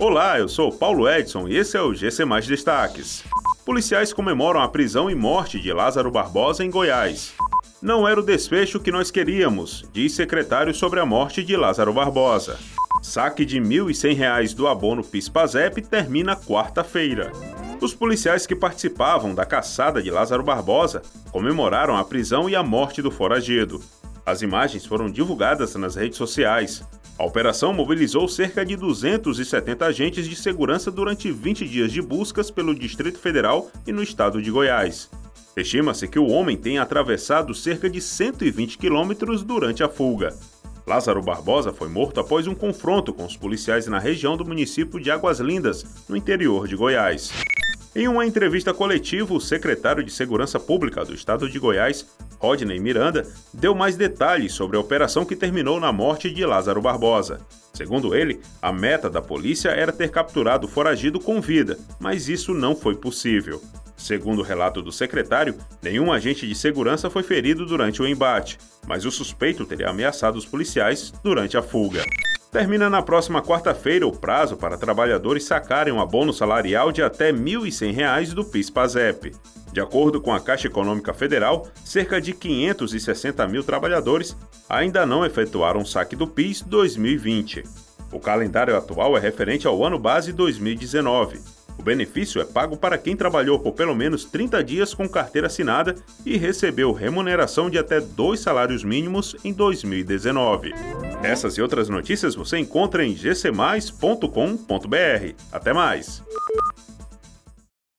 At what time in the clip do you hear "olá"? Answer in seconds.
0.00-0.38